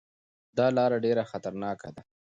دا 0.57 0.67
لاره 0.77 0.97
ډېره 1.05 1.23
خطرناکه 1.31 1.89
ده. 1.95 2.01